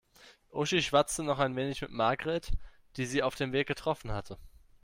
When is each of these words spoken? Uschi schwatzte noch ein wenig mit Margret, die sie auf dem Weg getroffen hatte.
Uschi 0.51 0.81
schwatzte 0.81 1.21
noch 1.21 1.37
ein 1.37 1.55
wenig 1.55 1.83
mit 1.83 1.91
Margret, 1.91 2.49
die 2.97 3.05
sie 3.05 3.21
auf 3.21 3.35
dem 3.35 3.51
Weg 3.51 3.67
getroffen 3.67 4.11
hatte. 4.13 4.39